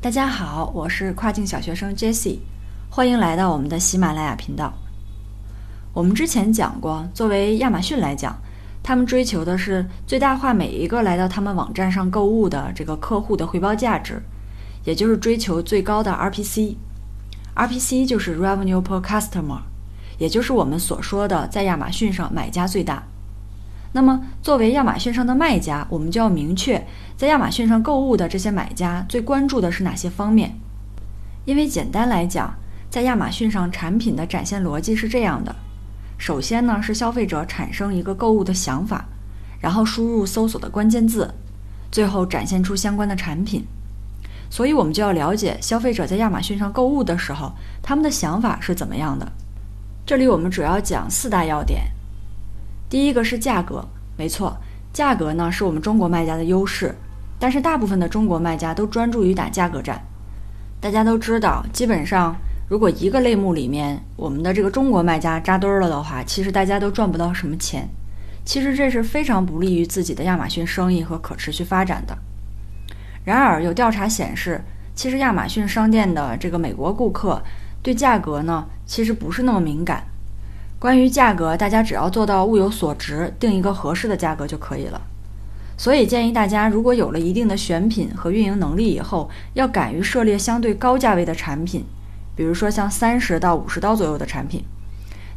[0.00, 2.38] 大家好，我是跨境小学生 Jessie，
[2.88, 4.72] 欢迎来到我们的喜马拉雅频道。
[5.92, 8.38] 我们之前讲过，作为亚马逊来讲，
[8.80, 14.22] 他们追求的是最大化每一个来到他们网站上购物的这个客户的回报价值，
[14.84, 16.76] 也就是追求最高的 RPC。
[17.56, 19.62] RPC 就是 Revenue per Customer，
[20.16, 23.02] 也就是我们所说的在亚马逊上买家最大。
[23.92, 30.54] 那么，作为亚马逊上的卖家，我们就要明确，在亚马逊上购物的这些买家最关注的是哪些方面。
[31.46, 32.54] 因为简单来讲，
[32.90, 35.56] 在亚马逊上产品的展现逻辑是这样的：
[36.18, 39.06] 首先呢，是消费者产生一个购物的想法，
[39.58, 41.32] 然后输入搜索的关键字，
[41.90, 43.64] 最后展现出相关的产品。
[44.50, 49.26] 所以，我们就要了解消费者在亚马逊上购物的时候，他们的想法是怎么样的。
[50.06, 51.82] 这里我们主要讲四大要点。
[52.88, 54.56] 第一个是价格，没错，
[54.92, 56.94] 价格呢是我们中国卖家的优势，
[57.38, 60.02] 但是大部分的中国卖家都专注于打价格战。
[60.80, 62.34] 大家都知道，基本上
[62.68, 67.88] 如果一个类目里面我们的这个中国卖家扎堆儿了的话，其实大家都赚不到什么钱。
[68.44, 72.16] 其实这是非常不利于自己的亚马逊生意和可持续发展的。
[73.24, 77.42] 然而，有调查显示，其实亚马逊商店的这个美国顾客
[77.82, 80.02] 对价格呢，其实不是那么敏感。
[80.78, 85.00] 关于价格，大家只要做到物有所值，定一个合适的价格就可以了。
[85.76, 91.84] 所以建议大家，如果有了一定的选品和运营能力以后，要敢于涉猎相对高价位的产品，
[92.36, 94.62] 比如说像三十到五十刀左右的产品。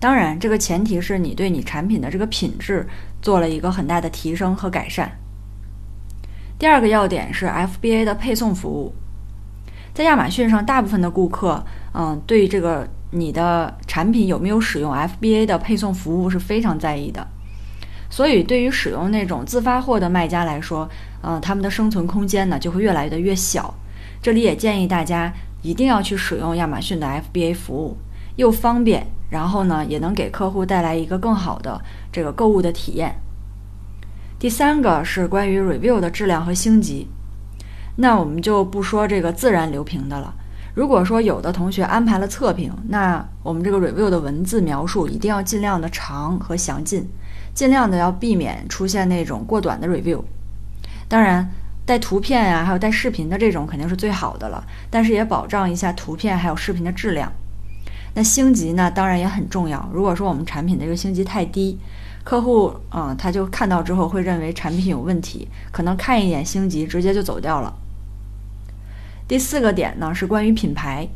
[0.00, 2.88] 当然，这个前提是你对你产品的这个品质
[3.22, 5.10] 做了一个很大的提升和改善。
[6.58, 8.92] 第二个要点是 FBA 的配送服务，
[9.94, 11.64] 在亚马逊上，大部分的顾客，
[11.94, 12.88] 嗯，对这个。
[13.10, 17.26] 你的产品有没有使用 FBA 的配送服务是非常在意的，
[18.10, 20.88] 所以对于使用那种自发货的卖家来说，
[21.22, 23.74] 嗯，他们的生存空间呢就会越来的越小。
[24.20, 27.96] 这里也建议大家一定要去使用亚马逊的 FBA 服务，
[28.36, 31.80] 又方便，然后呢也能给客户带来一个更好的
[32.12, 33.14] 这个购物的体验。
[34.38, 37.08] 第三个是关于 review 的质量和星级，
[37.96, 40.34] 那我们就不说这个自然流评的了。
[40.78, 47.04] 如果说有的同学安排了测评，那我们这个 review 的文字描述一定要尽量的长和详尽，
[47.52, 50.22] 尽量的要避免出现那种过短的 review。
[51.08, 51.50] 当然，
[51.84, 57.32] 带图片呀，还有带视频的这种肯定是最好的了，但是也保障一下图片还有视频的质量。
[58.14, 59.84] 那星级呢，当然也很重要。
[59.92, 61.76] 如果说我们产品的这个星级太低，
[62.22, 67.74] 客户嗯他就看到之后会认为产品有问题，可能看一眼星级直接就走掉了。
[69.28, 71.06] 第四个点呢是关于品牌。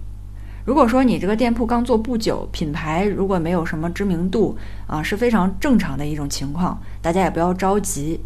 [0.66, 4.54] 如果说你这个店铺刚做不久，品牌如果没有什么知名度
[4.86, 8.20] 啊，是非常正常的一种情况，大家也不要着急。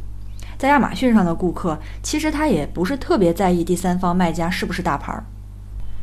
[0.59, 5.23] 在亚马逊上的顾客，其实他也不是特别在意第三方卖家是不是大牌儿，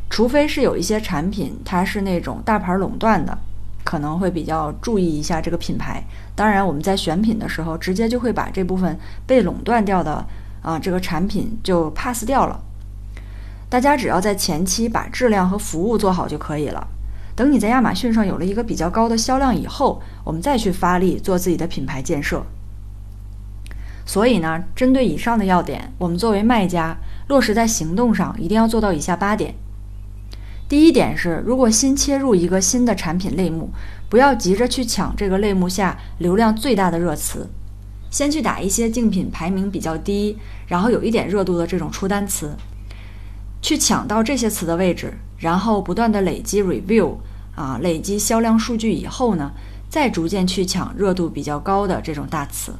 [0.08, 3.36] 除非是有一些产品它是那种大牌垄断的，
[3.84, 6.02] 可能会比较注意一下这个品牌。
[6.34, 10.24] 当然，我们在选品的时候，直接就会把这部分被垄断掉的
[10.62, 12.58] 啊这个产品就 pass 掉了。
[13.74, 16.86] 大家只要在前期把质量和服务做好就可以了。
[17.34, 22.46] 等你在亚马逊上有了一个比较高的销量以后，我们再去发力做自己的品牌建设。
[24.06, 26.96] 所以呢，针对以上的要点，我们作为卖家
[27.26, 29.52] 落实在行动上，一定要做到以下八点。
[30.68, 33.70] 第一点是，如果新切入一个新的产品类目，
[34.08, 37.48] 不要急着去抢这个类目下流量最大的热词，
[38.08, 42.54] 先去打一些竞品排名比较低，然后有一点热度的这种出单词。
[43.64, 47.14] 去抢到这些词的位置，然后不断的累积 review
[47.54, 49.52] 啊，累积销量数据以后呢，
[49.88, 52.74] 再逐渐去抢热度比较高的这种大词。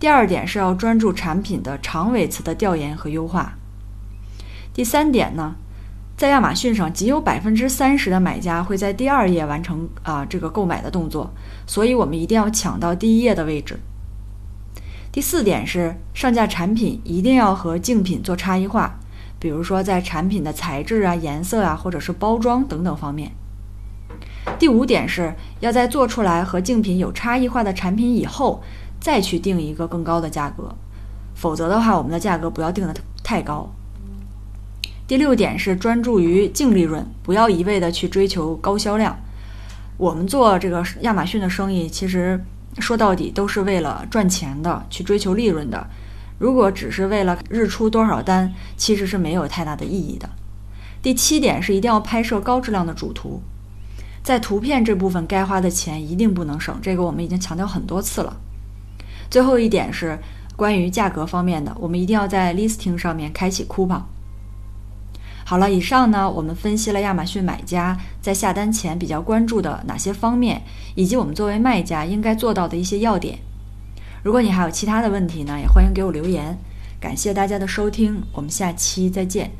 [0.00, 3.58] 第二点是要专注产品的长尾词的调研和优化。
[4.72, 5.56] 第三点呢，
[6.16, 11.30] 在亚马逊上，仅有百分之三十的买家会在第二页完成啊这个购买的动作，
[11.66, 13.78] 所以我们一定要抢到第一页的位置。
[15.12, 18.98] 第四点是上架产品一定要和竞品做差异化。
[19.38, 23.30] 比如说，在产品的材质啊、颜色啊，或者是包装等等方面。
[24.58, 28.62] 第五点是要在做出来和竞品有差异化的产品以后，
[28.98, 30.74] 再去定一个更高的价格，
[31.34, 33.68] 否则的话，我们的价格不要定的太高。
[35.06, 39.16] 第六点是专注于净利润，不要一味的去追求高销量。
[39.96, 42.42] 我们做这个亚马逊的生意，其实
[42.78, 45.86] 说到底都是为了赚钱的，去追求利润的。
[46.38, 50.30] 如果只是为了日出多少单，其实是没有太大的意义的。
[51.02, 53.42] 第七点是一定要拍摄高质量的主图，
[54.22, 58.36] 在图片这部分该花的钱一定不能省，这个我们已经强调很多次了。
[59.30, 60.18] 最后一点是
[60.56, 64.02] 关于价格方面的，我们一定要在 listing 上面开启 coupon。
[65.44, 70.62] 好了，以上呢，我们分析了亚马逊买家在下单前比较关注的哪些方面，
[70.94, 73.38] 以及我们作为卖家应该做到的一些要点。
[74.22, 76.58] 如果你还有其他的问题呢，也欢迎给我留言。
[77.00, 79.50] 感谢大家的收听，我们下期再见。